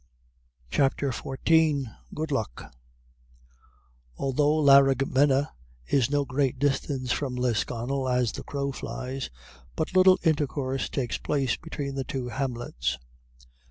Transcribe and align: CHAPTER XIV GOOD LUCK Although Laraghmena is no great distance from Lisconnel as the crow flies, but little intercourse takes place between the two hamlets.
CHAPTER 0.71 1.11
XIV 1.11 1.85
GOOD 2.15 2.31
LUCK 2.31 2.73
Although 4.17 4.57
Laraghmena 4.63 5.51
is 5.85 6.09
no 6.09 6.25
great 6.25 6.57
distance 6.57 7.11
from 7.11 7.35
Lisconnel 7.35 8.09
as 8.09 8.31
the 8.31 8.43
crow 8.43 8.71
flies, 8.71 9.29
but 9.75 9.93
little 9.95 10.17
intercourse 10.23 10.89
takes 10.89 11.19
place 11.19 11.55
between 11.55 11.93
the 11.93 12.03
two 12.03 12.29
hamlets. 12.29 12.97